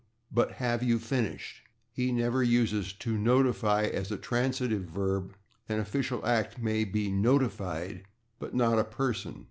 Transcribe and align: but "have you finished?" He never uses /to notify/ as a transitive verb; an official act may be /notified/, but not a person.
but 0.31 0.53
"have 0.53 0.81
you 0.81 0.97
finished?" 0.97 1.61
He 1.91 2.11
never 2.11 2.41
uses 2.41 2.91
/to 2.91 3.19
notify/ 3.19 3.83
as 3.83 4.11
a 4.11 4.17
transitive 4.17 4.85
verb; 4.85 5.35
an 5.69 5.79
official 5.79 6.25
act 6.25 6.57
may 6.57 6.85
be 6.85 7.11
/notified/, 7.11 8.05
but 8.39 8.55
not 8.55 8.79
a 8.79 8.83
person. 8.83 9.39